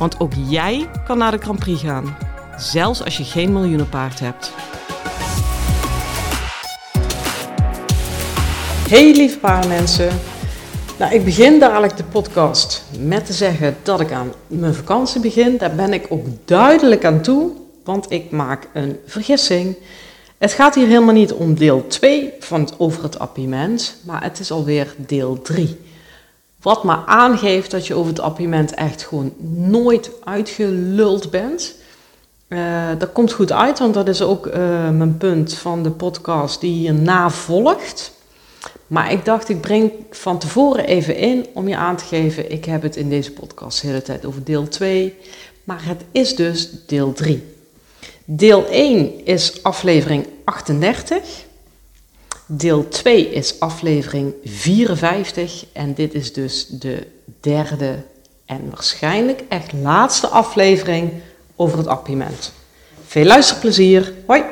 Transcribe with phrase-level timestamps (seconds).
[0.00, 2.16] Want ook jij kan naar de Grand Prix gaan,
[2.56, 4.52] zelfs als je geen miljoenenpaard hebt.
[8.88, 10.18] Hey lieve paardenmensen.
[10.98, 15.56] Nou, ik begin dadelijk de podcast met te zeggen dat ik aan mijn vakantie begin.
[15.58, 17.50] Daar ben ik ook duidelijk aan toe,
[17.84, 19.76] want ik maak een vergissing.
[20.38, 24.38] Het gaat hier helemaal niet om deel 2 van het over het appiment, maar het
[24.38, 25.78] is alweer deel 3.
[26.62, 31.74] Wat maar aangeeft dat je over het appiment echt gewoon nooit uitgeluld bent.
[32.48, 34.54] Uh, dat komt goed uit, want dat is ook uh,
[34.90, 38.12] mijn punt van de podcast die hierna volgt.
[38.86, 42.64] Maar ik dacht, ik breng van tevoren even in om je aan te geven, ik
[42.64, 45.14] heb het in deze podcast de hele tijd over deel 2,
[45.64, 47.44] maar het is dus deel 3.
[48.24, 51.44] Deel 1 is aflevering 38.
[52.52, 57.06] Deel 2 is aflevering 54 en dit is dus de
[57.40, 58.02] derde
[58.46, 61.12] en waarschijnlijk echt laatste aflevering
[61.56, 62.52] over het appiment.
[63.06, 64.12] Veel luisterplezier.
[64.26, 64.42] Hoi!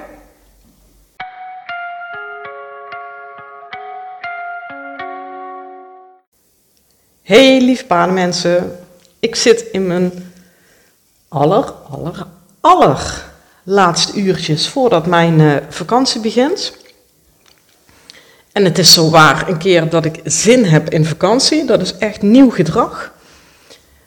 [7.23, 8.79] Hey lieve paardenmensen.
[9.19, 10.33] Ik zit in mijn
[11.29, 12.27] aller, aller,
[12.61, 13.25] aller
[13.63, 16.87] laatste uurtjes voordat mijn uh, vakantie begint.
[18.59, 21.65] En het is zo waar een keer dat ik zin heb in vakantie.
[21.65, 23.13] Dat is echt nieuw gedrag.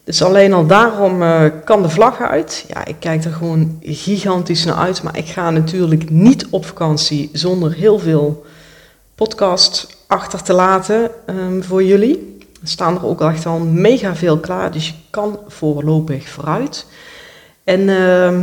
[0.03, 2.65] Dus alleen al daarom uh, kan de vlag uit.
[2.67, 5.03] Ja, ik kijk er gewoon gigantisch naar uit.
[5.03, 8.45] Maar ik ga natuurlijk niet op vakantie zonder heel veel
[9.15, 12.37] podcast achter te laten um, voor jullie.
[12.61, 14.71] Er staan er ook echt al mega veel klaar.
[14.71, 16.85] Dus je kan voorlopig vooruit.
[17.63, 18.37] En uh,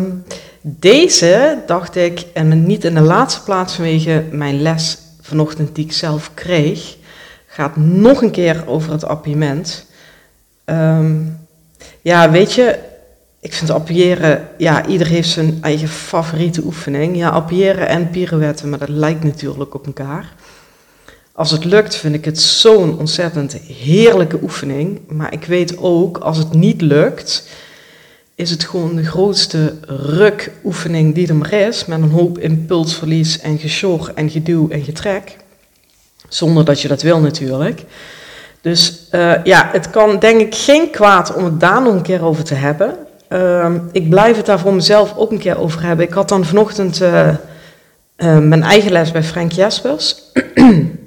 [0.61, 5.93] deze dacht ik, en niet in de laatste plaats vanwege mijn les vanochtend die ik
[5.93, 6.97] zelf kreeg,
[7.47, 9.87] gaat nog een keer over het appiëment.
[10.65, 11.39] Um,
[12.01, 12.79] ja, weet je,
[13.41, 17.17] ik vind appiëren, ja, ieder heeft zijn eigen favoriete oefening.
[17.17, 20.33] Ja, appiëren en pirouetten, maar dat lijkt natuurlijk op elkaar.
[21.33, 25.01] Als het lukt, vind ik het zo'n ontzettend heerlijke oefening.
[25.09, 27.49] Maar ik weet ook, als het niet lukt,
[28.39, 33.59] is het gewoon de grootste rukoefening die er maar is, met een hoop impulsverlies en
[33.59, 35.37] gesjor en geduw en getrek.
[36.29, 37.85] Zonder dat je dat wil natuurlijk.
[38.61, 42.25] Dus uh, ja, het kan denk ik geen kwaad om het daar nog een keer
[42.25, 42.97] over te hebben.
[43.29, 46.07] Uh, ik blijf het daar voor mezelf ook een keer over hebben.
[46.07, 47.35] Ik had dan vanochtend uh,
[48.17, 50.17] mijn eigen les bij Frank Jespers.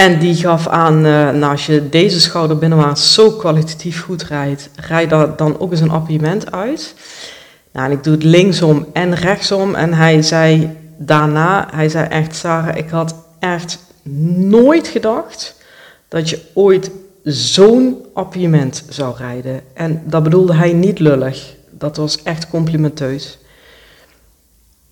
[0.00, 4.70] En die gaf aan, uh, nou als je deze schouder binnenwaarts zo kwalitatief goed rijdt,
[4.76, 6.94] rijd daar dan ook eens een appiëment uit.
[7.72, 9.74] Nou, en ik doe het linksom en rechtsom.
[9.74, 13.78] En hij zei daarna, hij zei echt, Sarah, ik had echt
[14.38, 15.54] nooit gedacht
[16.08, 16.90] dat je ooit
[17.24, 19.60] zo'n appiëment zou rijden.
[19.74, 21.54] En dat bedoelde hij niet lullig.
[21.70, 23.38] Dat was echt complimenteus.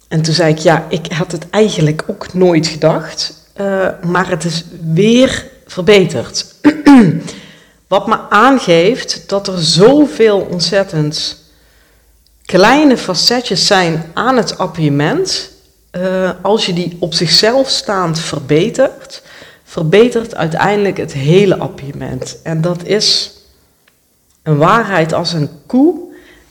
[0.09, 3.38] En toen zei ik, ja, ik had het eigenlijk ook nooit gedacht.
[3.61, 6.55] Uh, maar het is weer verbeterd.
[7.89, 11.37] Wat me aangeeft dat er zoveel ontzettend
[12.45, 15.51] kleine facetjes zijn aan het appiëment.
[15.93, 19.23] Uh, als je die op zichzelf staand verbetert,
[19.65, 22.39] verbetert uiteindelijk het hele appiëment.
[22.43, 23.33] En dat is
[24.43, 25.99] een waarheid als een koe.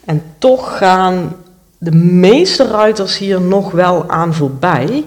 [0.06, 1.36] En toch gaan
[1.78, 5.06] de meeste ruiters hier nog wel aan voorbij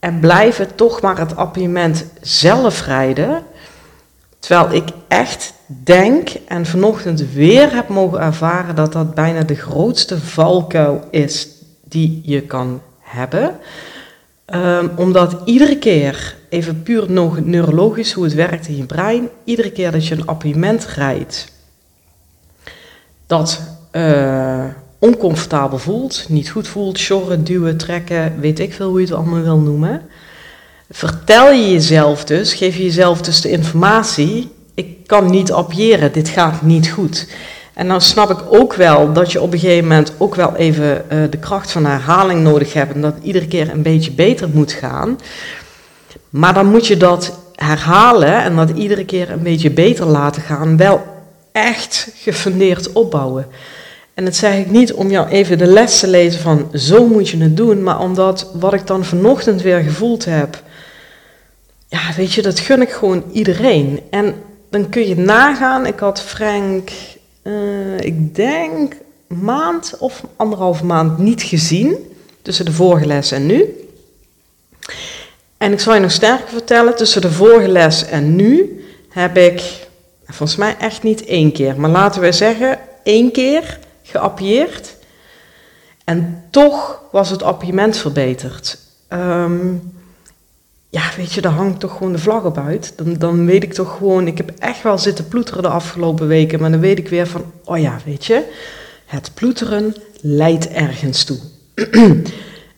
[0.00, 3.42] en blijven toch maar het appiëment zelf rijden.
[4.38, 10.18] Terwijl ik echt denk en vanochtend weer heb mogen ervaren dat dat bijna de grootste
[10.18, 11.48] valkuil is
[11.84, 13.58] die je kan hebben.
[14.54, 19.70] Um, omdat iedere keer, even puur nog neurologisch hoe het werkt in je brein, iedere
[19.70, 21.52] keer dat je een appiëment rijdt,
[23.26, 23.60] dat
[23.92, 24.64] uh,
[25.00, 29.42] oncomfortabel voelt, niet goed voelt, sjorren, duwen, trekken, weet ik veel hoe je het allemaal
[29.42, 30.02] wil noemen.
[30.90, 36.28] Vertel je jezelf dus, geef je jezelf dus de informatie, ik kan niet appiëren, dit
[36.28, 37.26] gaat niet goed.
[37.74, 41.04] En dan snap ik ook wel dat je op een gegeven moment ook wel even
[41.12, 44.72] uh, de kracht van herhaling nodig hebt en dat iedere keer een beetje beter moet
[44.72, 45.18] gaan.
[46.30, 50.76] Maar dan moet je dat herhalen en dat iedere keer een beetje beter laten gaan,
[50.76, 51.02] wel
[51.52, 53.46] echt gefundeerd opbouwen.
[54.20, 57.28] En dat zeg ik niet om jou even de les te lezen van zo moet
[57.28, 60.62] je het doen, maar omdat wat ik dan vanochtend weer gevoeld heb,
[61.88, 64.00] ja, weet je, dat gun ik gewoon iedereen.
[64.10, 64.34] En
[64.70, 66.90] dan kun je nagaan, ik had Frank,
[67.42, 68.96] uh, ik denk,
[69.26, 71.96] maand of anderhalve maand niet gezien,
[72.42, 73.88] tussen de vorige les en nu.
[75.56, 79.62] En ik zal je nog sterker vertellen, tussen de vorige les en nu heb ik,
[80.26, 83.78] volgens mij echt niet één keer, maar laten we zeggen één keer
[84.10, 84.96] geappieerd.
[86.04, 88.78] En toch was het appiëment verbeterd.
[89.08, 89.74] Ehm,
[90.90, 92.92] ja, weet je, daar hangt toch gewoon de vlag op uit.
[92.96, 96.60] Dan, dan weet ik toch gewoon, ik heb echt wel zitten ploeteren de afgelopen weken,
[96.60, 98.52] maar dan weet ik weer van, oh ja, weet je,
[99.06, 101.38] het ploeteren leidt ergens toe.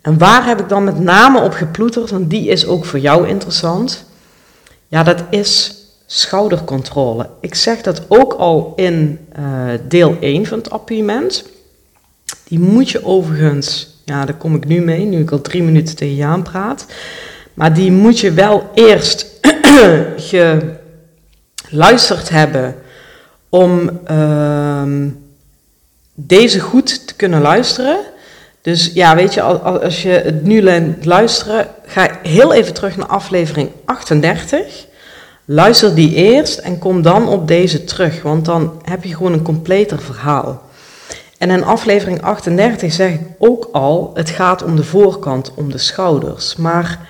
[0.03, 3.29] en waar heb ik dan met name op geploeterd, want die is ook voor jou
[3.29, 4.05] interessant.
[4.89, 5.82] Ja, dat is
[6.15, 7.29] schoudercontrole.
[7.41, 11.45] Ik zeg dat ook al in uh, deel 1 van het appiëment.
[12.45, 15.97] Die moet je overigens, ja, daar kom ik nu mee, nu ik al drie minuten
[15.97, 16.87] tegen je aan praat.
[17.55, 19.27] Maar die moet je wel eerst
[21.69, 22.75] geluisterd hebben
[23.49, 24.83] om uh,
[26.15, 27.99] deze goed te kunnen luisteren.
[28.61, 30.63] Dus ja, weet je, als je het nu
[31.03, 34.91] luisteren, ga heel even terug naar aflevering 38.
[35.55, 39.43] Luister die eerst en kom dan op deze terug, want dan heb je gewoon een
[39.43, 40.63] completer verhaal.
[41.39, 45.79] En in aflevering 38 zeg ik ook al, het gaat om de voorkant, om de
[45.79, 46.57] schouders.
[46.57, 47.09] Maar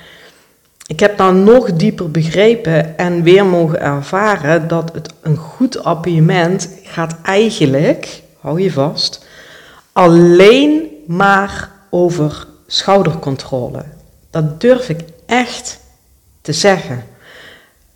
[0.87, 6.69] ik heb nou nog dieper begrepen en weer mogen ervaren dat het een goed appiëment
[6.83, 9.27] gaat eigenlijk, hou je vast,
[9.93, 13.85] alleen maar over schoudercontrole.
[14.31, 15.81] Dat durf ik echt
[16.41, 17.11] te zeggen.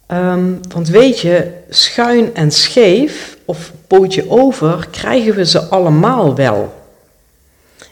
[0.06, 6.74] Ehm, want weet je, schuin en scheef of pootje over krijgen we ze allemaal wel.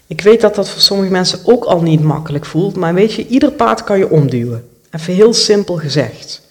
[0.06, 3.26] Ik weet dat dat voor sommige mensen ook al niet makkelijk voelt, maar weet je,
[3.26, 4.68] ieder paard kan je omduwen.
[4.90, 6.42] Even heel simpel gezegd.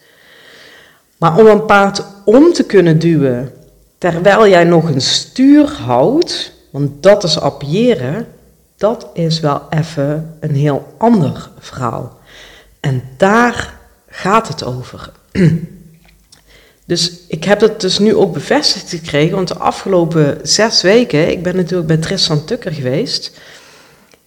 [1.18, 3.54] Maar om een paard om te kunnen duwen
[3.98, 8.28] terwijl jij nog een stuur houdt, want dat is appiëren,
[8.78, 12.18] dat is wel even een heel ander verhaal.
[12.80, 13.74] En daar
[14.08, 15.12] gaat het over.
[16.86, 21.44] Dus ik heb het dus nu ook bevestigd gekregen, want de afgelopen zes weken, ik
[21.44, 23.40] ben natuurlijk bij Tristan Tukker geweest.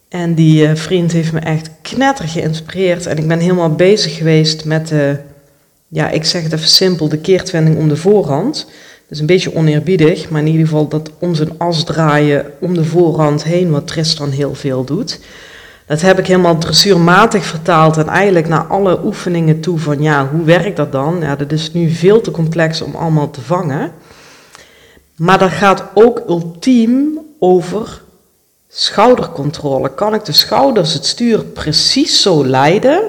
[0.08, 3.06] En die eh, vriend heeft me echt knetter geïnspireerd.
[3.06, 5.17] En ik ben helemaal bezig geweest met de,
[5.88, 8.67] ja, ik zeg het even simpel, de keertwending om de voorhand.
[9.08, 12.85] Dus een beetje oneerbiedig, maar in ieder geval dat om zijn as draaien om de
[12.85, 15.20] voorhand heen, wat Tristan heel veel doet.
[15.86, 20.44] Dat heb ik helemaal dressuurmatig vertaald en eigenlijk naar alle oefeningen toe van ja, hoe
[20.44, 21.20] werkt dat dan?
[21.20, 23.92] Ja, dat is nu veel te complex om allemaal te vangen.
[25.16, 28.02] Maar dat gaat ook ultiem over
[28.68, 29.94] schoudercontrole.
[29.94, 33.02] Kan ik de schouders, het stuur precies zo leiden,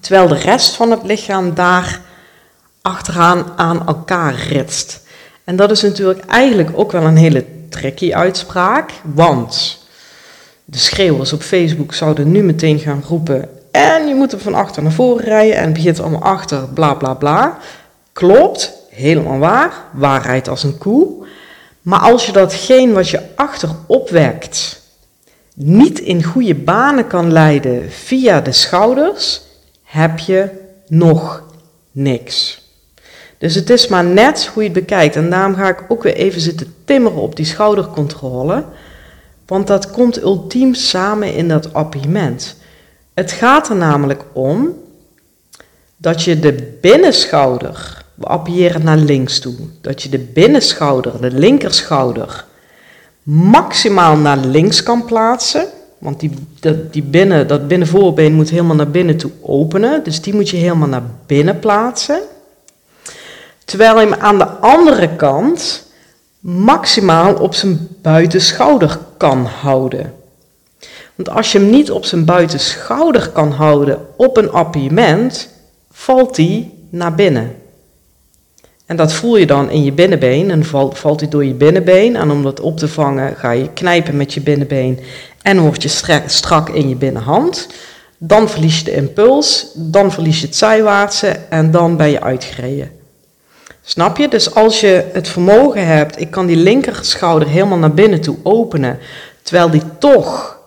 [0.00, 2.00] terwijl de rest van het lichaam daar
[2.82, 5.02] achteraan aan elkaar ritst?
[5.44, 9.78] En dat is natuurlijk eigenlijk ook wel een hele tricky uitspraak, want
[10.68, 13.48] de schreeuwers op Facebook zouden nu meteen gaan roepen.
[13.70, 16.94] En je moet hem van achter naar voren rijden en het begint allemaal achter, bla
[16.94, 17.58] bla bla.
[18.12, 19.72] Klopt, helemaal waar.
[19.92, 21.26] Waarheid als een koe.
[21.82, 24.82] Maar als je datgene wat je achter opwekt
[25.54, 29.42] niet in goede banen kan leiden via de schouders,
[29.82, 30.48] heb je
[30.86, 31.42] nog
[31.92, 32.64] niks.
[33.38, 35.16] Dus het is maar net hoe je het bekijkt.
[35.16, 38.64] En daarom ga ik ook weer even zitten timmeren op die schoudercontrole.
[39.46, 42.56] Want dat komt ultiem samen in dat appiëment.
[43.14, 44.74] Het gaat er namelijk om
[45.96, 52.44] dat je de binnenschouder, we appiëren naar links toe, dat je de binnenschouder, de linkerschouder,
[53.22, 55.66] maximaal naar links kan plaatsen.
[55.98, 60.04] Want die, dat, die binnen, dat binnenvoorbeen moet helemaal naar binnen toe openen.
[60.04, 62.20] Dus die moet je helemaal naar binnen plaatsen.
[63.64, 65.85] Terwijl je hem aan de andere kant
[66.46, 70.14] maximaal op zijn buitenschouder kan houden.
[71.14, 75.48] Want als je hem niet op zijn buitenschouder kan houden op een appiëment,
[75.90, 77.54] valt hij naar binnen.
[78.86, 82.16] En dat voel je dan in je binnenbeen en valt, valt hij door je binnenbeen.
[82.16, 85.00] En om dat op te vangen ga je knijpen met je binnenbeen
[85.42, 87.68] en word je strak in je binnenhand.
[88.18, 92.95] Dan verlies je de impuls, dan verlies je het zijwaartse en dan ben je uitgereden.
[93.88, 94.28] Snap je?
[94.28, 98.98] Dus als je het vermogen hebt, ik kan die linkerschouder helemaal naar binnen toe openen,
[99.42, 100.58] terwijl die toch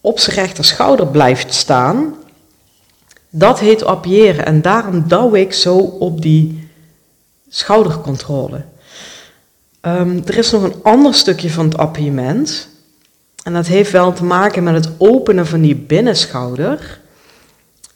[0.00, 2.14] op zijn rechter schouder blijft staan,
[3.30, 4.46] dat heet appiëren.
[4.46, 6.68] En daarom douw ik zo op die
[7.48, 8.64] schoudercontrole.
[9.80, 12.68] Ehm, er is nog een ander stukje van het appiëment.
[13.42, 17.00] En dat heeft wel te maken met het openen van die binnenschouder.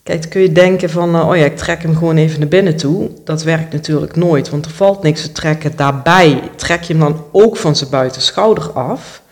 [0.03, 2.77] Kijk, kun je denken van, uh, oh ja, ik trek hem gewoon even naar binnen
[2.77, 3.11] toe.
[3.25, 5.73] Dat werkt natuurlijk nooit, want er valt niks te trekken.
[5.77, 9.23] Daarbij trek je hem dan ook van zijn buitenschouder af.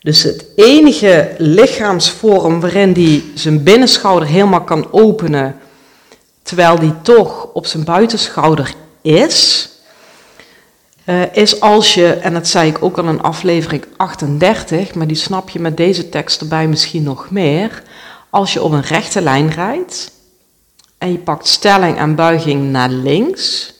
[0.00, 5.56] Dus het enige lichaamsvorm waarin hij zijn binnenschouder helemaal kan openen,
[6.42, 9.68] terwijl die toch op zijn buitenschouder is,
[11.04, 15.16] uh, is als je, en dat zei ik ook al in aflevering 38, maar die
[15.16, 17.82] snap je met deze tekst erbij misschien nog meer.
[18.30, 20.12] Als je op een rechte lijn rijdt
[20.98, 23.74] en je pakt stelling en buiging naar links,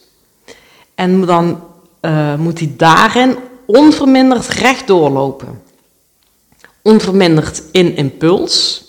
[0.95, 1.63] en dan
[2.01, 5.61] uh, moet hij daarin onverminderd recht doorlopen.
[6.81, 8.85] Onverminderd in impuls.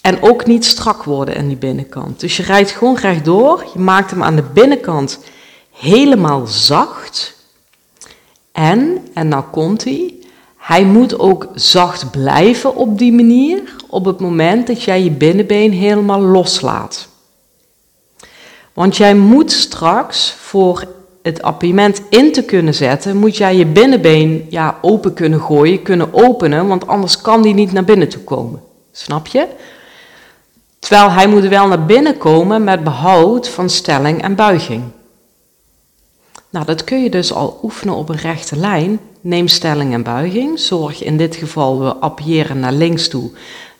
[0.00, 2.20] En ook niet strak worden in die binnenkant.
[2.20, 3.64] Dus je rijdt gewoon rechtdoor.
[3.72, 5.18] Je maakt hem aan de binnenkant
[5.70, 7.34] helemaal zacht.
[8.52, 10.14] En, en nou komt hij,
[10.62, 15.72] hij moet ook zacht blijven op die manier op het moment dat jij je binnenbeen
[15.72, 17.08] helemaal loslaat.
[18.72, 20.84] Want jij moet straks voor
[21.22, 26.14] het appiëment in te kunnen zetten, moet jij je binnenbeen ja, open kunnen gooien, kunnen
[26.14, 28.62] openen, want anders kan die niet naar binnen toe komen.
[28.92, 29.46] Snap je?
[30.78, 34.82] Terwijl hij moet wel naar binnen komen met behoud van stelling en buiging.
[36.50, 39.00] Nou, dat kun je dus al oefenen op een rechte lijn.
[39.24, 40.58] Neem stelling en buiging.
[40.58, 43.30] Zorg in dit geval, we appiëren naar links toe,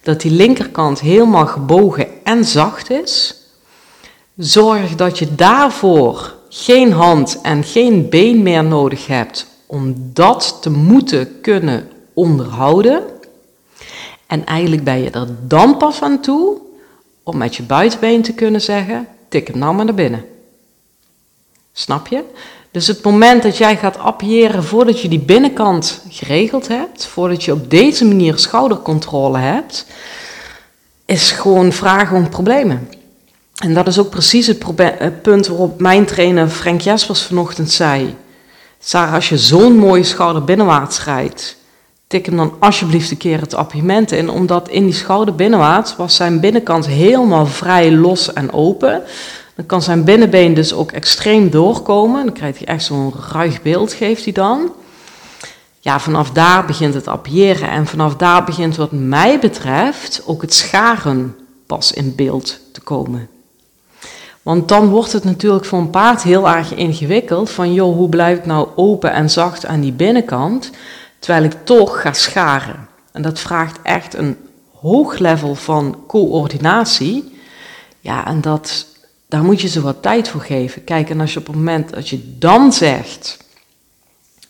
[0.03, 3.35] dat die linkerkant helemaal gebogen en zacht is.
[4.37, 10.71] Zorg dat je daarvoor geen hand en geen been meer nodig hebt om dat te
[10.71, 13.03] moeten kunnen onderhouden.
[14.27, 16.59] En eigenlijk ben je er dan pas aan toe
[17.23, 20.25] om met je buitenbeen te kunnen zeggen: tik hem nou maar naar binnen.
[21.73, 22.25] Snap je?
[22.73, 27.53] Dus het moment dat jij gaat appiëren voordat je die binnenkant geregeld hebt, voordat je
[27.53, 29.87] op deze manier schoudercontrole hebt,
[31.05, 32.89] is gewoon vragen om problemen.
[33.63, 38.17] En dat is ook precies het punt waarop mijn trainer Frank Jespers vanochtend zei.
[38.79, 41.57] Sarah, als je zo'n mooie schouder binnenwaarts rijdt,
[42.07, 44.31] tik hem dan alsjeblieft een keer het appiëment in.
[44.31, 49.03] Omdat in die schouder binnenwaarts was zijn binnenkant helemaal vrij los en open.
[49.63, 52.25] Dan kan zijn binnenbeen dus ook extreem doorkomen.
[52.25, 54.73] Dan krijgt hij echt zo'n ruig beeld, geeft hij dan.
[55.81, 57.71] Ja, vanaf daar begint het appiëren.
[57.71, 63.29] En vanaf daar begint wat mij betreft ook het scharen pas in beeld te komen.
[64.43, 67.51] Want dan wordt het natuurlijk voor een paard heel erg ingewikkeld.
[67.51, 70.71] Van joh, hoe blijf ik nou open en zacht aan die binnenkant,
[71.19, 72.89] terwijl ik toch ga scharen.
[73.13, 74.37] En dat vraagt echt een
[74.81, 77.39] hoog level van coördinatie.
[78.01, 78.87] Ja, en dat,
[79.33, 80.85] daar moet je ze wat tijd voor geven.
[80.85, 83.39] Kijk, en als je op het moment dat je dan zegt,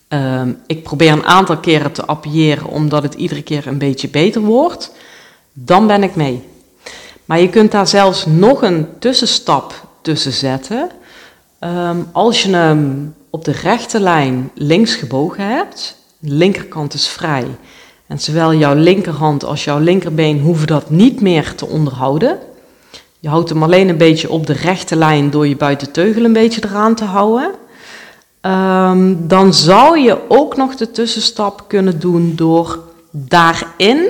[0.08, 4.40] um, ik probeer een aantal keren te appiëren omdat het iedere keer een beetje beter
[4.40, 4.92] wordt,
[5.52, 6.42] dan ben ik mee.
[7.24, 10.90] Maar je kunt daar zelfs nog een tussenstap tussen zetten.
[11.60, 17.46] Um, als je hem op de rechte lijn links gebogen hebt, de linkerkant is vrij.
[18.06, 22.38] En zowel jouw linkerhand als jouw linkerbeen hoeven dat niet meer te onderhouden.
[23.22, 26.64] Je houdt hem alleen een beetje op de rechte lijn door je buitenteugel een beetje
[26.64, 27.50] eraan te houden.
[28.40, 32.78] Um, dan zou je ook nog de tussenstap kunnen doen door
[33.10, 34.06] daarin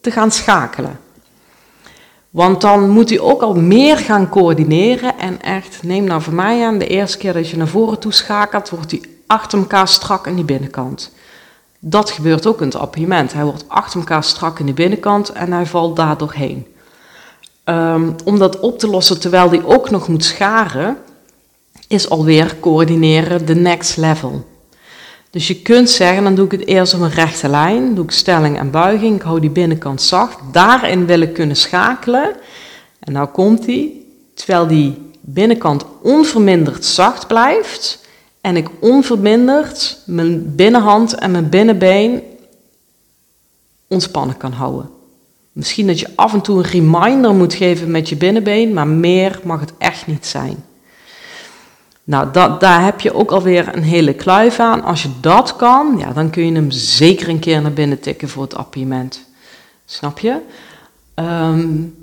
[0.00, 1.00] te gaan schakelen.
[2.30, 5.18] Want dan moet hij ook al meer gaan coördineren.
[5.18, 8.12] En echt, neem nou voor mij aan, de eerste keer dat je naar voren toe
[8.12, 11.12] schakelt, wordt hij achter elkaar strak in die binnenkant.
[11.78, 13.32] Dat gebeurt ook in het appiëment.
[13.32, 16.66] Hij wordt achter elkaar strak in de binnenkant en hij valt daar doorheen.
[17.68, 20.96] Um, om dat op te lossen terwijl hij ook nog moet scharen,
[21.88, 24.46] is alweer coördineren de next level.
[25.30, 28.10] Dus je kunt zeggen, dan doe ik het eerst op een rechte lijn, doe ik
[28.10, 30.38] stelling en buiging, ik hou die binnenkant zacht.
[30.52, 32.36] Daarin wil ik kunnen schakelen.
[32.98, 38.06] En nou komt die, terwijl die binnenkant onverminderd zacht blijft
[38.40, 42.22] en ik onverminderd mijn binnenhand en mijn binnenbeen
[43.86, 44.96] ontspannen kan houden.
[45.58, 49.40] Misschien dat je af en toe een reminder moet geven met je binnenbeen, maar meer
[49.44, 50.64] mag het echt niet zijn.
[52.04, 54.82] Nou, dat, daar heb je ook alweer een hele kluif aan.
[54.82, 58.28] Als je dat kan, ja, dan kun je hem zeker een keer naar binnen tikken
[58.28, 59.24] voor het appiëment.
[59.84, 60.36] Snap je?
[61.14, 61.94] Um,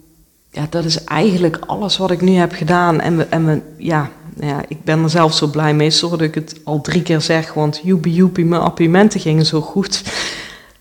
[0.50, 3.00] ja, dat is eigenlijk alles wat ik nu heb gedaan.
[3.02, 4.10] En, we, en we, ja,
[4.40, 5.90] ja, ik ben er zelf zo blij mee.
[5.90, 9.62] Sorry dat ik het al drie keer zeg, want joepie joepie, mijn appiëmenten gingen zo
[9.62, 10.02] goed.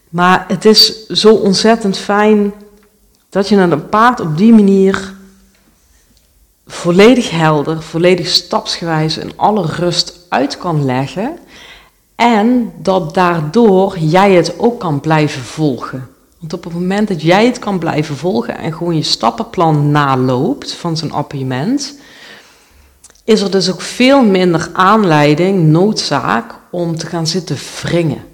[0.08, 2.52] Maar het is zo ontzettend fijn
[3.34, 5.14] dat je een paard op die manier
[6.66, 11.38] volledig helder, volledig stapsgewijs in alle rust uit kan leggen.
[12.14, 16.08] En dat daardoor jij het ook kan blijven volgen.
[16.38, 20.72] Want op het moment dat jij het kan blijven volgen en gewoon je stappenplan naloopt
[20.72, 21.98] van zijn appartement,
[23.24, 28.33] is er dus ook veel minder aanleiding, noodzaak om te gaan zitten wringen.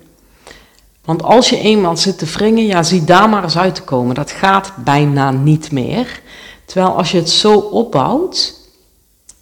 [1.10, 4.14] Want als je eenmaal zit te wringen, ja, zie daar maar eens uit te komen.
[4.14, 6.20] Dat gaat bijna niet meer.
[6.64, 8.54] Terwijl als je het zo opbouwt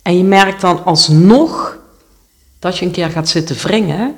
[0.02, 1.76] en je merkt dan alsnog
[2.58, 4.16] dat je een keer gaat zitten wringen,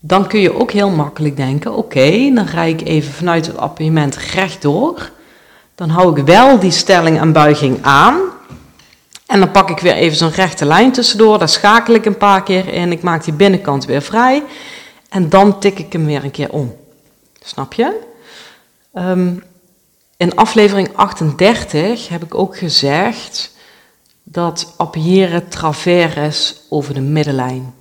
[0.00, 4.16] dan kun je ook heel makkelijk denken: oké, dan rij ik even vanuit het appartement
[4.16, 5.10] rechtdoor.
[5.74, 8.20] Dan hou ik wel die stelling en buiging aan.
[9.26, 11.38] En dan pak ik weer even zo'n rechte lijn tussendoor.
[11.38, 12.92] Daar schakel ik een paar keer in.
[12.92, 14.42] Ik maak die binnenkant weer vrij.
[15.14, 16.76] En dan tik ik hem weer een keer om.
[17.42, 18.00] Snap je?
[18.94, 19.42] Um,
[20.16, 23.52] in aflevering 38 heb ik ook gezegd
[24.22, 27.74] dat appiëren travers over de middenlijn.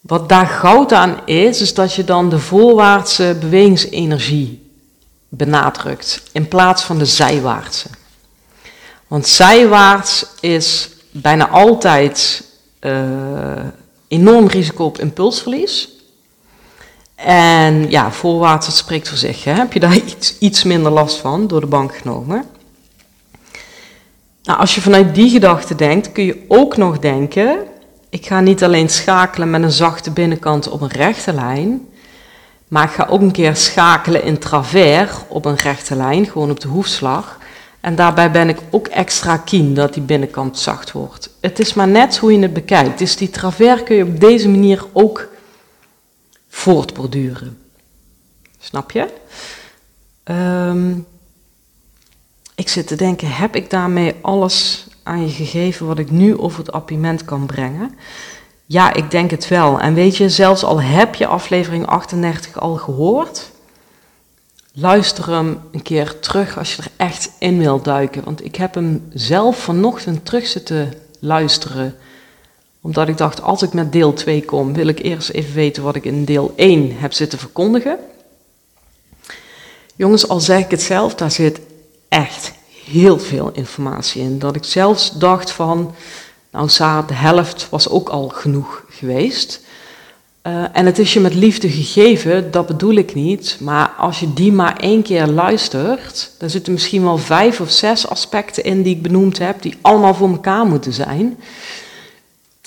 [0.00, 4.70] Wat daar goud aan is, is dat je dan de voorwaartse bewegingsenergie
[5.28, 7.88] benadrukt in plaats van de zijwaartse.
[9.06, 12.44] Want zijwaarts is bijna altijd
[12.80, 12.92] uh,
[14.10, 15.88] enorm risico op impulsverlies.
[17.14, 19.44] En ja, voorwaarts, spreekt voor zich.
[19.44, 19.52] Hè?
[19.52, 22.44] Heb je daar iets, iets minder last van door de bank genomen?
[24.42, 27.58] Nou, als je vanuit die gedachte denkt, kun je ook nog denken:
[28.08, 31.88] ik ga niet alleen schakelen met een zachte binnenkant op een rechte lijn,
[32.68, 36.60] maar ik ga ook een keer schakelen in travers op een rechte lijn, gewoon op
[36.60, 37.38] de hoefslag.
[37.80, 41.30] En daarbij ben ik ook extra keen dat die binnenkant zacht wordt.
[41.40, 42.98] Het is maar net hoe je het bekijkt.
[42.98, 45.28] Dus die travers kun je op deze manier ook
[46.48, 47.58] voortborduren.
[48.58, 49.08] Snap je?
[50.22, 50.98] Ehm,
[52.54, 56.58] ik zit te denken, heb ik daarmee alles aan je gegeven wat ik nu over
[56.58, 57.94] het appiment kan brengen?
[58.66, 59.80] Ja, ik denk het wel.
[59.80, 63.50] En weet je, zelfs al heb je aflevering 38 al gehoord,
[64.72, 68.24] luister hem een keer terug als je er echt in wil duiken.
[68.24, 71.94] Want ik heb hem zelf vanochtend terug zitten luisteren
[72.82, 75.96] omdat ik dacht, als ik met deel 2 kom, wil ik eerst even weten wat
[75.96, 77.98] ik in deel 1 heb zitten verkondigen.
[79.96, 81.60] Jongens, al zeg ik het zelf, daar zit
[82.08, 82.52] echt
[82.84, 84.38] heel veel informatie in.
[84.38, 85.94] Dat ik zelfs dacht van,
[86.50, 86.68] nou
[87.06, 89.60] de helft was ook al genoeg geweest.
[90.46, 93.56] Uh, en het is je met liefde gegeven, dat bedoel ik niet.
[93.60, 98.08] Maar als je die maar één keer luistert, dan zitten misschien wel vijf of zes
[98.08, 101.38] aspecten in die ik benoemd heb, die allemaal voor elkaar moeten zijn.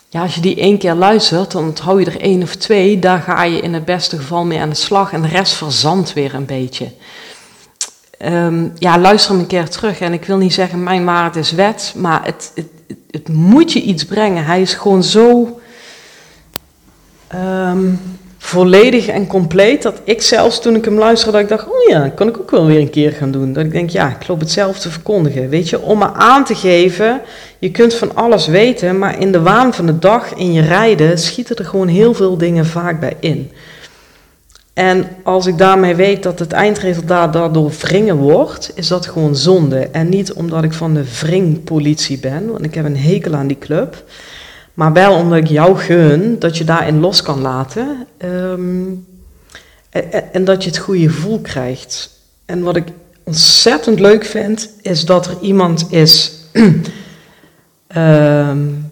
[0.10, 3.00] Ja, als je die één keer luistert, dan onthoud je er één of twee.
[3.00, 6.14] Daar ga je in het beste geval mee aan de slag en de rest verzandt
[6.14, 6.92] weer een beetje.
[8.26, 10.00] Um, ja, luister hem een keer terug.
[10.00, 12.68] En ik wil niet zeggen, mijn waarheid is wet, maar het, het,
[13.12, 14.46] het, moet je iets brengen.
[14.46, 15.60] Hij is gewoon zo
[17.36, 18.00] um,
[18.38, 22.10] volledig en compleet dat ik zelfs toen ik hem luisterde, dat ik dacht, oh ja,
[22.10, 23.54] kan ik ook wel weer een keer gaan doen.
[23.54, 25.50] Dat ik denk, ja, ik loop hetzelfde verkondigen.
[25.50, 27.22] Weet je, om me aan te geven,
[27.60, 31.20] je kunt van alles weten, maar in de waan van de dag, in je rijden,
[31.20, 33.52] schieten er gewoon heel veel dingen vaak bij in.
[34.74, 39.78] En als ik daarmee weet dat het eindresultaat daardoor wringen wordt, is dat gewoon zonde.
[39.92, 43.58] En niet omdat ik van de wringpolitie ben, want ik heb een hekel aan die
[43.60, 44.04] club.
[44.74, 48.08] Maar wel omdat ik jou gun dat je daarin los kan laten.
[48.24, 49.06] Um,
[49.90, 52.20] en, en, dat je het goede gevoel krijgt.
[52.46, 52.88] En wat ik
[53.24, 56.32] ontzettend leuk vind, is dat er iemand is
[57.94, 58.92] um,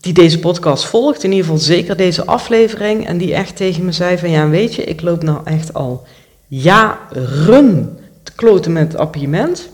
[0.00, 1.24] die deze podcast volgt.
[1.24, 3.06] In ieder geval zeker deze aflevering.
[3.06, 6.06] En die echt tegen me zei van ja, weet je, ik loop nou echt al
[6.46, 9.68] jaren te kloten met het appartement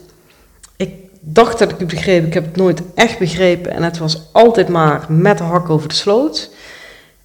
[1.28, 2.26] dacht dat ik het begreep.
[2.26, 3.72] Ik heb het nooit echt begrepen.
[3.72, 6.50] En het was altijd maar met de hak over de sloot.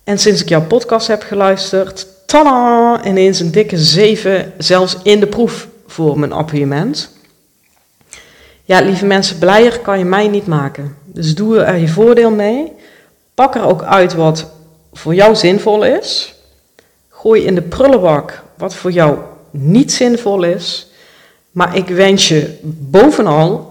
[0.03, 5.27] En sinds ik jouw podcast heb geluisterd, tada, ineens een dikke 7, zelfs in de
[5.27, 7.11] proef voor mijn appartement.
[8.63, 10.95] Ja, lieve mensen, blijer kan je mij niet maken.
[11.05, 12.71] Dus doe er je voordeel mee.
[13.33, 14.51] Pak er ook uit wat
[14.93, 16.33] voor jou zinvol is.
[17.09, 19.17] Gooi in de prullenbak wat voor jou
[19.51, 20.87] niet zinvol is.
[21.51, 23.70] Maar ik wens je bovenal